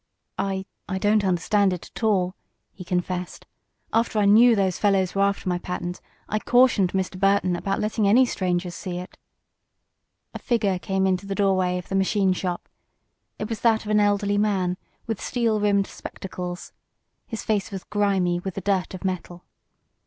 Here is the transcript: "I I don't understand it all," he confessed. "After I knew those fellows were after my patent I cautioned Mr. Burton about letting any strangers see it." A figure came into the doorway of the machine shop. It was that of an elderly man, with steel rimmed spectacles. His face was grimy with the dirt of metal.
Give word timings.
"I 0.39 0.65
I 0.89 0.97
don't 0.97 1.23
understand 1.23 1.73
it 1.73 2.03
all," 2.03 2.33
he 2.71 2.83
confessed. 2.83 3.45
"After 3.93 4.17
I 4.17 4.25
knew 4.25 4.55
those 4.55 4.79
fellows 4.79 5.13
were 5.13 5.21
after 5.21 5.47
my 5.47 5.59
patent 5.59 6.01
I 6.27 6.39
cautioned 6.39 6.93
Mr. 6.93 7.19
Burton 7.19 7.55
about 7.55 7.79
letting 7.79 8.07
any 8.07 8.25
strangers 8.25 8.73
see 8.73 8.97
it." 8.97 9.15
A 10.33 10.39
figure 10.39 10.79
came 10.79 11.05
into 11.05 11.27
the 11.27 11.35
doorway 11.35 11.77
of 11.77 11.87
the 11.87 11.93
machine 11.93 12.33
shop. 12.33 12.67
It 13.37 13.47
was 13.47 13.61
that 13.61 13.85
of 13.85 13.91
an 13.91 13.99
elderly 13.99 14.39
man, 14.39 14.75
with 15.05 15.21
steel 15.21 15.59
rimmed 15.59 15.85
spectacles. 15.85 16.73
His 17.27 17.43
face 17.43 17.69
was 17.69 17.83
grimy 17.83 18.39
with 18.39 18.55
the 18.55 18.61
dirt 18.61 18.95
of 18.95 19.05
metal. 19.05 19.43